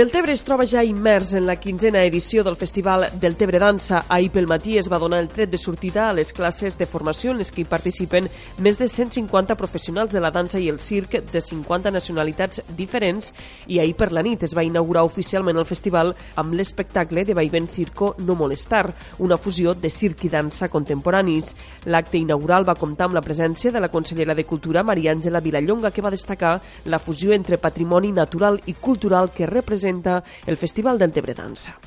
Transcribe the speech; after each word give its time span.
Deltebre 0.00 0.32
es 0.32 0.40
troba 0.48 0.64
ja 0.64 0.80
immers 0.80 1.34
en 1.36 1.44
la 1.44 1.58
quinzena 1.60 2.00
edició 2.08 2.40
del 2.40 2.56
Festival 2.56 3.02
Deltebre 3.20 3.58
Dansa. 3.60 4.06
Ahir 4.08 4.30
pel 4.32 4.46
matí 4.48 4.78
es 4.80 4.86
va 4.88 4.96
donar 4.98 5.18
el 5.20 5.26
tret 5.28 5.50
de 5.52 5.58
sortida 5.60 6.06
a 6.08 6.14
les 6.16 6.32
classes 6.32 6.78
de 6.78 6.86
formació 6.88 7.34
en 7.34 7.36
les 7.42 7.50
que 7.52 7.60
hi 7.60 7.66
participen 7.68 8.30
més 8.64 8.78
de 8.80 8.88
150 8.88 9.58
professionals 9.60 10.14
de 10.16 10.22
la 10.24 10.30
dansa 10.32 10.56
i 10.56 10.70
el 10.72 10.78
circ 10.80 11.18
de 11.28 11.42
50 11.44 11.92
nacionalitats 11.92 12.62
diferents 12.78 13.34
i 13.66 13.76
ahir 13.82 13.92
per 13.98 14.08
la 14.16 14.22
nit 14.24 14.46
es 14.48 14.54
va 14.56 14.64
inaugurar 14.64 15.02
oficialment 15.04 15.60
el 15.60 15.68
festival 15.68 16.14
amb 16.40 16.56
l'espectacle 16.56 17.26
de 17.28 17.36
Vaivén 17.36 17.68
Circo 17.68 18.14
No 18.24 18.38
Molestar, 18.40 18.94
una 19.18 19.36
fusió 19.36 19.74
de 19.74 19.92
circ 19.92 20.24
i 20.24 20.32
dansa 20.32 20.70
contemporanis. 20.72 21.52
L'acte 21.84 22.16
inaugural 22.16 22.64
va 22.64 22.78
comptar 22.86 23.10
amb 23.10 23.18
la 23.20 23.24
presència 23.28 23.68
de 23.68 23.84
la 23.84 23.92
consellera 23.92 24.34
de 24.34 24.48
Cultura, 24.48 24.80
Maria 24.82 25.12
Àngela 25.12 25.44
Vilallonga, 25.44 25.92
que 25.92 26.00
va 26.00 26.16
destacar 26.16 26.56
la 26.86 27.04
fusió 27.04 27.36
entre 27.36 27.60
patrimoni 27.60 28.16
natural 28.16 28.62
i 28.64 28.78
cultural 28.80 29.28
que 29.36 29.44
representa 29.44 29.89
presenta 29.90 30.22
el 30.46 30.56
Festival 30.56 30.98
del 30.98 31.12
Dansa. 31.34 31.78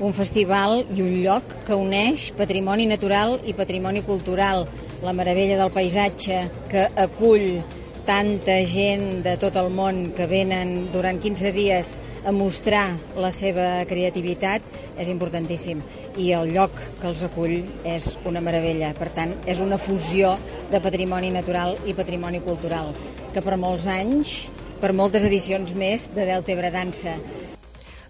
Un 0.00 0.12
festival 0.12 0.84
i 0.90 1.02
un 1.02 1.12
lloc 1.22 1.42
que 1.66 1.74
uneix 1.74 2.32
patrimoni 2.34 2.86
natural 2.86 3.38
i 3.46 3.54
patrimoni 3.54 4.02
cultural, 4.02 4.66
la 5.02 5.12
meravella 5.12 5.56
del 5.58 5.70
paisatge 5.70 6.50
que 6.70 6.88
acull 6.96 7.62
tanta 8.04 8.56
gent 8.68 9.22
de 9.24 9.34
tot 9.40 9.56
el 9.56 9.70
món 9.72 10.10
que 10.16 10.26
venen 10.28 10.90
durant 10.92 11.20
15 11.22 11.52
dies 11.56 11.94
a 12.24 12.32
mostrar 12.36 12.86
la 13.16 13.30
seva 13.32 13.84
creativitat 13.88 14.66
és 15.00 15.10
importantíssim 15.12 15.80
i 16.20 16.30
el 16.36 16.52
lloc 16.54 16.76
que 17.00 17.08
els 17.10 17.24
acull 17.26 17.56
és 17.88 18.12
una 18.28 18.44
meravella. 18.44 18.92
Per 18.98 19.08
tant, 19.16 19.34
és 19.48 19.60
una 19.64 19.80
fusió 19.80 20.36
de 20.70 20.82
patrimoni 20.84 21.32
natural 21.34 21.78
i 21.88 21.96
patrimoni 21.96 22.44
cultural 22.44 22.92
que 23.32 23.42
per 23.42 23.56
molts 23.58 23.88
anys 23.90 24.36
per 24.84 24.92
moltes 24.92 25.24
edicions 25.24 25.72
més 25.72 26.10
de 26.12 26.28
Deltebre 26.28 26.70
Dansa. 26.74 27.16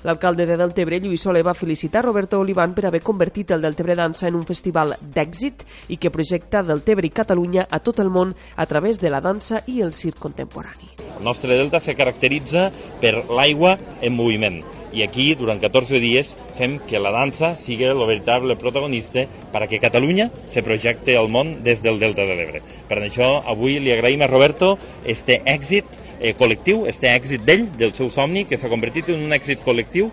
L'alcalde 0.04 0.44
de 0.44 0.58
Deltebre, 0.60 1.00
Lluís 1.00 1.22
Soler, 1.24 1.42
va 1.46 1.56
felicitar 1.56 2.04
Roberto 2.04 2.38
Olivan 2.40 2.74
per 2.76 2.84
haver 2.86 3.00
convertit 3.00 3.54
el 3.56 3.64
Deltebre 3.64 3.96
Dansa 3.96 4.28
en 4.28 4.36
un 4.36 4.44
festival 4.44 4.92
d'èxit 5.00 5.64
i 5.88 5.96
que 5.96 6.12
projecta 6.12 6.62
Deltebre 6.62 7.08
i 7.08 7.14
Catalunya 7.14 7.64
a 7.70 7.80
tot 7.80 8.04
el 8.04 8.12
món 8.12 8.36
a 8.56 8.66
través 8.68 9.00
de 9.00 9.08
la 9.08 9.24
dansa 9.24 9.64
i 9.66 9.80
el 9.80 9.96
circ 9.96 10.20
contemporani. 10.20 10.93
El 11.24 11.30
nostre 11.30 11.56
delta 11.56 11.80
se 11.80 11.94
caracteritza 11.96 12.66
per 13.00 13.14
l'aigua 13.32 13.78
en 14.04 14.12
moviment 14.12 14.58
i 14.92 15.00
aquí, 15.06 15.30
durant 15.40 15.56
14 15.62 15.96
dies, 16.02 16.34
fem 16.58 16.74
que 16.84 17.00
la 17.00 17.14
dansa 17.14 17.54
sigui 17.56 17.86
el 17.88 18.02
veritable 18.04 18.58
protagonista 18.60 19.24
per 19.54 19.64
que 19.70 19.80
Catalunya 19.80 20.28
se 20.52 20.60
projecte 20.66 21.16
al 21.16 21.32
món 21.32 21.54
des 21.64 21.80
del 21.80 21.96
Delta 22.02 22.28
de 22.28 22.36
l'Ebre. 22.36 22.60
Per 22.90 23.00
això, 23.00 23.30
avui 23.54 23.80
li 23.80 23.94
agraïm 23.96 24.20
a 24.20 24.28
Roberto 24.28 24.74
este 25.16 25.40
èxit 25.48 25.96
eh, 26.20 26.34
col·lectiu, 26.36 26.84
este 26.92 27.08
èxit 27.08 27.48
d'ell, 27.48 27.70
del 27.80 27.96
seu 27.96 28.12
somni, 28.12 28.44
que 28.44 28.60
s'ha 28.60 28.68
convertit 28.68 29.08
en 29.16 29.24
un 29.24 29.32
èxit 29.32 29.64
col·lectiu 29.64 30.12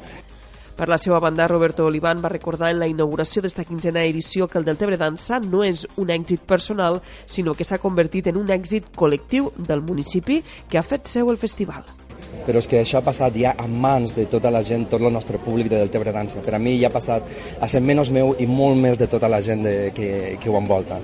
per 0.76 0.88
la 0.90 0.98
seva 0.98 1.20
banda, 1.20 1.48
Roberto 1.48 1.86
Olivan 1.86 2.22
va 2.24 2.32
recordar 2.34 2.72
en 2.72 2.80
la 2.82 2.90
inauguració 2.92 3.42
d'esta 3.42 3.66
quinzena 3.68 4.04
edició 4.04 4.48
que 4.48 4.60
el 4.60 4.68
Deltebre 4.68 4.98
Dansa 4.98 5.40
no 5.40 5.64
és 5.64 5.86
un 5.98 6.14
èxit 6.14 6.46
personal, 6.48 7.02
sinó 7.26 7.56
que 7.56 7.68
s'ha 7.68 7.82
convertit 7.82 8.32
en 8.32 8.40
un 8.42 8.50
èxit 8.54 8.92
col·lectiu 8.98 9.52
del 9.58 9.84
municipi 9.86 10.42
que 10.70 10.80
ha 10.80 10.88
fet 10.88 11.10
seu 11.10 11.32
el 11.32 11.42
festival 11.42 11.86
però 12.46 12.62
és 12.62 12.68
que 12.70 12.80
això 12.82 13.00
ha 13.00 13.06
passat 13.06 13.36
ja 13.38 13.52
a 13.58 13.68
mans 13.68 14.16
de 14.18 14.26
tota 14.32 14.52
la 14.54 14.64
gent, 14.66 14.88
tot 14.90 15.02
el 15.02 15.14
nostre 15.14 15.38
públic 15.42 15.70
de 15.70 15.78
Deltebre 15.78 16.14
Dansa. 16.16 16.42
Per 16.42 16.56
a 16.56 16.60
mi 16.60 16.78
ja 16.80 16.90
ha 16.90 16.94
passat 16.94 17.28
a 17.62 17.70
ser 17.70 17.84
menys 17.86 18.10
meu 18.14 18.34
i 18.40 18.48
molt 18.50 18.80
més 18.82 18.98
de 18.98 19.08
tota 19.12 19.30
la 19.30 19.42
gent 19.46 19.64
de, 19.68 19.76
que, 19.96 20.10
que 20.42 20.50
ho 20.50 20.58
envolta. 20.58 21.00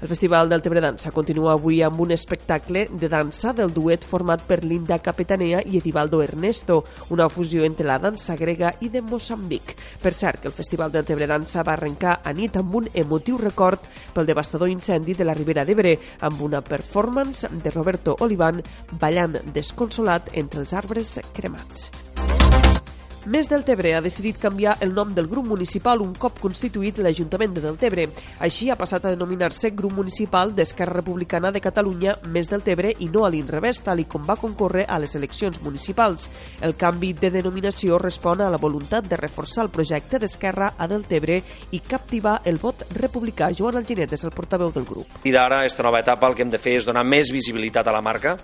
El 0.00 0.06
Festival 0.06 0.48
del 0.48 0.62
Tebre 0.62 0.78
Dansa 0.78 1.10
continua 1.10 1.56
avui 1.56 1.80
amb 1.82 1.98
un 1.98 2.12
espectacle 2.14 2.84
de 3.00 3.08
dansa 3.10 3.50
del 3.50 3.72
duet 3.74 4.04
format 4.06 4.44
per 4.46 4.60
Linda 4.62 5.00
Capetanea 5.02 5.64
i 5.66 5.80
Edivaldo 5.80 6.20
Ernesto, 6.22 6.84
una 7.10 7.26
fusió 7.28 7.64
entre 7.66 7.88
la 7.88 7.98
dansa 7.98 8.36
grega 8.38 8.70
i 8.78 8.92
de 8.94 9.02
Moçambic. 9.02 9.74
Per 9.98 10.14
cert, 10.14 10.38
que 10.38 10.52
el 10.52 10.54
Festival 10.54 10.94
del 10.94 11.04
Tebre 11.04 11.26
Dansa 11.26 11.66
va 11.66 11.74
arrencar 11.74 12.20
a 12.22 12.32
nit 12.32 12.54
amb 12.62 12.78
un 12.78 12.86
emotiu 12.94 13.42
record 13.42 13.90
pel 14.14 14.30
devastador 14.30 14.70
incendi 14.70 15.18
de 15.18 15.26
la 15.26 15.34
Ribera 15.34 15.66
d'Ebre, 15.66 15.98
amb 16.20 16.46
una 16.46 16.62
performance 16.62 17.50
de 17.50 17.74
Roberto 17.74 18.14
Olivan 18.22 18.62
ballant 19.00 19.40
desconsolat 19.50 20.30
entre 20.38 20.62
els 20.62 20.78
arbres 20.78 21.18
cremats. 21.34 21.90
Més 23.26 23.48
Deltebre 23.50 23.90
ha 23.96 24.00
decidit 24.00 24.36
canviar 24.38 24.76
el 24.84 24.92
nom 24.94 25.10
del 25.10 25.26
grup 25.26 25.48
municipal 25.50 25.98
un 26.04 26.12
cop 26.14 26.36
constituït 26.38 27.00
l'Ajuntament 27.02 27.56
de 27.56 27.62
Deltebre. 27.64 28.04
Així 28.46 28.70
ha 28.70 28.76
passat 28.78 29.04
a 29.04 29.10
denominar-se 29.10 29.72
Grup 29.74 29.96
Municipal 29.96 30.54
d'Esquerra 30.54 31.00
Republicana 31.00 31.50
de 31.50 31.60
Catalunya 31.60 32.14
Més 32.30 32.48
Deltebre 32.48 32.92
i 33.02 33.08
no 33.10 33.24
a 33.26 33.32
l'inrevés, 33.34 33.82
tal 33.82 34.04
com 34.06 34.22
va 34.22 34.38
concórrer 34.38 34.86
a 34.86 35.00
les 35.02 35.16
eleccions 35.18 35.58
municipals. 35.64 36.30
El 36.62 36.76
canvi 36.78 37.12
de 37.12 37.32
denominació 37.34 37.98
respon 37.98 38.40
a 38.40 38.50
la 38.54 38.62
voluntat 38.62 39.10
de 39.10 39.18
reforçar 39.18 39.64
el 39.66 39.74
projecte 39.74 40.22
d'Esquerra 40.22 40.74
a 40.78 40.86
Deltebre 40.86 41.42
i 41.72 41.80
captivar 41.80 42.38
el 42.44 42.62
vot 42.62 42.86
republicà. 42.94 43.50
Joan 43.50 43.82
Alginet 43.82 44.14
és 44.14 44.24
el 44.24 44.30
portaveu 44.36 44.70
del 44.70 44.86
grup. 44.86 45.18
I 45.24 45.34
d'ara, 45.34 45.64
aquesta 45.64 45.82
nova 45.82 46.04
etapa, 46.06 46.30
el 46.30 46.38
que 46.38 46.46
hem 46.46 46.54
de 46.54 46.62
fer 46.62 46.78
és 46.78 46.86
donar 46.86 47.02
més 47.02 47.34
visibilitat 47.34 47.90
a 47.90 47.98
la 47.98 48.04
marca, 48.04 48.38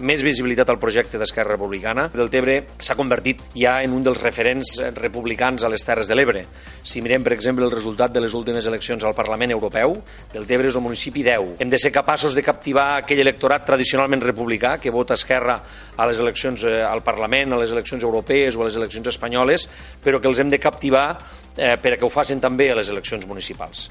més 0.00 0.22
visibilitat 0.24 0.68
al 0.72 0.78
projecte 0.80 1.18
d'Esquerra 1.20 1.54
Republicana. 1.54 2.08
Deltebre 2.14 2.56
s'ha 2.80 2.96
convertit 2.98 3.42
ja 3.54 3.78
en 3.84 3.94
un 3.96 4.04
dels 4.04 4.20
referents 4.22 4.76
republicans 4.96 5.64
a 5.64 5.70
les 5.72 5.84
Terres 5.86 6.08
de 6.10 6.16
l'Ebre. 6.16 6.44
Si 6.82 7.02
mirem, 7.04 7.24
per 7.24 7.34
exemple, 7.36 7.64
el 7.66 7.74
resultat 7.74 8.12
de 8.14 8.22
les 8.24 8.34
últimes 8.34 8.66
eleccions 8.66 9.04
al 9.04 9.16
Parlament 9.16 9.54
Europeu, 9.54 9.96
Deltebre 10.32 10.70
és 10.70 10.76
un 10.78 10.86
municipi 10.88 11.24
10. 11.26 11.56
Hem 11.60 11.72
de 11.72 11.80
ser 11.80 11.92
capaços 11.94 12.34
de 12.34 12.44
captivar 12.46 12.88
aquell 12.98 13.22
electorat 13.22 13.66
tradicionalment 13.68 14.24
republicà 14.24 14.76
que 14.80 14.92
vota 14.94 15.18
Esquerra 15.18 15.60
a 15.96 16.10
les 16.10 16.20
eleccions 16.20 16.64
eh, 16.64 16.80
al 16.82 17.04
Parlament, 17.06 17.54
a 17.54 17.62
les 17.62 17.72
eleccions 17.76 18.04
europees 18.04 18.56
o 18.56 18.64
a 18.64 18.70
les 18.70 18.78
eleccions 18.80 19.12
espanyoles, 19.12 19.68
però 20.02 20.20
que 20.20 20.30
els 20.30 20.40
hem 20.40 20.50
de 20.50 20.60
captivar 20.62 21.08
eh, 21.56 21.76
per 21.80 21.94
a 21.94 21.98
que 21.98 22.06
ho 22.06 22.12
facin 22.12 22.40
també 22.40 22.70
a 22.70 22.78
les 22.80 22.90
eleccions 22.90 23.26
municipals. 23.28 23.88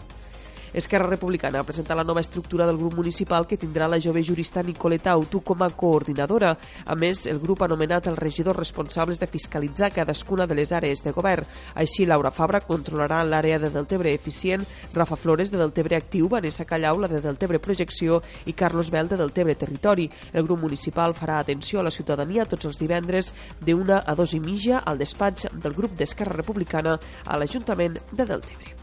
Esquerra 0.74 1.10
Republicana 1.10 1.60
ha 1.60 1.66
presentat 1.66 1.98
la 1.98 2.04
nova 2.06 2.22
estructura 2.22 2.68
del 2.68 2.78
grup 2.78 2.96
municipal 2.96 3.48
que 3.48 3.58
tindrà 3.58 3.88
la 3.90 4.00
jove 4.00 4.22
jurista 4.24 4.62
Nicoleta 4.64 5.12
Autu 5.12 5.42
com 5.42 5.64
a 5.64 5.70
coordinadora. 5.70 6.52
A 6.86 6.96
més, 6.96 7.26
el 7.26 7.40
grup 7.40 7.64
ha 7.64 7.70
nomenat 7.72 8.08
els 8.08 8.20
regidors 8.20 8.58
responsables 8.58 9.20
de 9.20 9.28
fiscalitzar 9.28 9.92
cadascuna 9.96 10.48
de 10.48 10.56
les 10.60 10.72
àrees 10.72 11.04
de 11.04 11.14
govern. 11.16 11.48
Així, 11.74 12.06
Laura 12.06 12.32
Fabra 12.32 12.62
controlarà 12.62 13.24
l'àrea 13.26 13.58
de 13.60 13.72
Deltebre 13.74 14.14
Eficient, 14.14 14.66
Rafa 14.94 15.18
Flores 15.18 15.50
de 15.52 15.58
Deltebre 15.58 15.98
Actiu, 15.98 16.30
Vanessa 16.30 16.66
Callau, 16.66 17.00
la 17.02 17.10
de 17.10 17.22
Deltebre 17.22 17.60
Projecció 17.60 18.22
i 18.46 18.54
Carlos 18.54 18.92
Bel 18.94 19.10
de 19.10 19.18
Deltebre 19.18 19.56
Territori. 19.56 20.10
El 20.34 20.46
grup 20.46 20.62
municipal 20.62 21.18
farà 21.18 21.40
atenció 21.40 21.80
a 21.80 21.88
la 21.90 21.96
ciutadania 21.96 22.46
tots 22.46 22.70
els 22.70 22.78
divendres 22.80 23.34
de 23.60 23.80
a 23.80 24.16
dos 24.16 24.34
i 24.34 24.40
mitja 24.40 24.82
al 24.86 24.98
despatx 25.00 25.48
del 25.64 25.74
grup 25.74 25.96
d'Esquerra 25.96 26.36
Republicana 26.36 27.00
a 27.26 27.38
l'Ajuntament 27.38 27.98
de 28.12 28.26
Deltebre. 28.26 28.79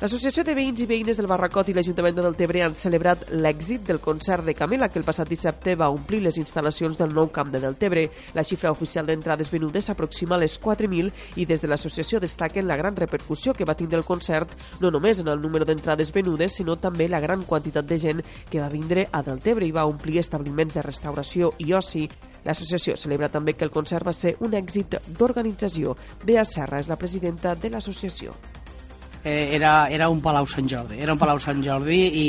L'Associació 0.00 0.40
de 0.48 0.54
Veïns 0.56 0.80
i 0.80 0.86
Veïnes 0.88 1.18
del 1.20 1.26
Barracot 1.28 1.68
i 1.68 1.74
l'Ajuntament 1.76 2.14
de 2.16 2.22
Deltebre 2.24 2.62
han 2.64 2.72
celebrat 2.72 3.26
l'èxit 3.36 3.82
del 3.84 3.98
concert 4.00 4.46
de 4.46 4.54
Camela, 4.56 4.86
que 4.88 4.96
el 4.96 5.04
passat 5.04 5.28
dissabte 5.28 5.74
va 5.76 5.90
omplir 5.92 6.22
les 6.24 6.38
instal·lacions 6.40 6.96
del 6.96 7.12
nou 7.12 7.26
camp 7.28 7.50
de 7.52 7.58
Deltebre. 7.60 8.06
La 8.32 8.40
xifra 8.40 8.70
oficial 8.72 9.04
d'entrades 9.04 9.50
venudes 9.52 9.90
s'aproxima 9.90 10.38
a 10.38 10.40
les 10.40 10.54
4.000 10.56 11.10
i 11.36 11.44
des 11.44 11.60
de 11.60 11.68
l'associació 11.68 12.16
destaquen 12.16 12.64
la 12.64 12.78
gran 12.80 12.96
repercussió 12.96 13.52
que 13.52 13.66
va 13.68 13.74
tindre 13.76 14.00
el 14.00 14.06
concert, 14.08 14.54
no 14.80 14.88
només 14.88 15.20
en 15.20 15.28
el 15.28 15.42
número 15.42 15.66
d'entrades 15.68 16.14
venudes, 16.14 16.56
sinó 16.56 16.78
també 16.80 17.04
la 17.06 17.20
gran 17.20 17.42
quantitat 17.44 17.84
de 17.84 17.98
gent 18.00 18.22
que 18.48 18.62
va 18.62 18.70
vindre 18.72 19.04
a 19.12 19.20
Deltebre 19.20 19.68
i 19.68 19.74
va 19.76 19.84
omplir 19.84 20.16
establiments 20.22 20.78
de 20.78 20.86
restauració 20.86 21.52
i 21.58 21.74
oci. 21.76 22.06
L'associació 22.48 22.96
celebra 22.96 23.28
també 23.28 23.52
que 23.52 23.68
el 23.68 23.74
concert 23.74 24.08
va 24.08 24.16
ser 24.16 24.38
un 24.40 24.56
èxit 24.56 24.96
d'organització. 25.12 25.92
Bea 26.24 26.46
Serra 26.48 26.80
és 26.80 26.88
la 26.88 26.96
presidenta 26.96 27.52
de 27.52 27.68
l'associació 27.68 28.32
eh, 29.24 29.54
era, 29.56 29.88
era 29.90 30.08
un 30.08 30.20
Palau 30.20 30.46
Sant 30.48 30.68
Jordi, 30.68 31.00
era 31.00 31.12
un 31.12 31.18
Palau 31.20 31.40
Sant 31.40 31.62
Jordi 31.64 32.00
i 32.20 32.28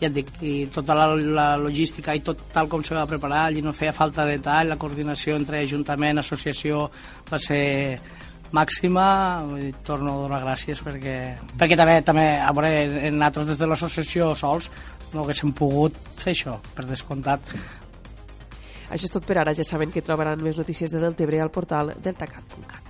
ja 0.00 0.08
et 0.08 0.16
dic, 0.16 0.32
i 0.42 0.54
tota 0.74 0.96
la, 0.98 1.06
la 1.14 1.46
logística 1.60 2.14
i 2.14 2.24
tot 2.26 2.48
tal 2.52 2.68
com 2.68 2.82
se 2.84 2.96
va 2.96 3.06
preparar, 3.06 3.46
allí 3.46 3.62
no 3.62 3.74
feia 3.76 3.94
falta 3.94 4.26
detall, 4.26 4.72
la 4.72 4.80
coordinació 4.80 5.36
entre 5.38 5.62
Ajuntament, 5.62 6.18
associació 6.18 6.88
va 7.30 7.38
ser 7.38 7.62
màxima 8.52 9.04
dir, 9.54 9.70
torno 9.86 10.16
a 10.16 10.24
donar 10.26 10.42
gràcies 10.42 10.82
perquè, 10.84 11.16
perquè 11.58 11.78
també, 11.78 12.00
també 12.04 12.26
a 12.36 12.50
veure, 12.52 12.72
nosaltres 13.14 13.54
des 13.54 13.62
de 13.62 13.70
l'associació 13.70 14.34
sols 14.36 14.68
no 15.14 15.22
haguéssim 15.22 15.54
pogut 15.56 15.96
fer 16.20 16.34
això, 16.36 16.58
per 16.76 16.88
descomptat 16.88 17.54
Això 18.92 19.08
és 19.08 19.14
tot 19.14 19.24
per 19.24 19.38
ara. 19.40 19.54
Ja 19.56 19.64
saben 19.64 19.88
que 19.88 20.04
trobaran 20.04 20.44
més 20.44 20.60
notícies 20.60 20.92
de 20.92 21.00
Deltebre 21.00 21.40
al 21.40 21.54
portal 21.54 21.94
deltacat.cat. 22.04 22.81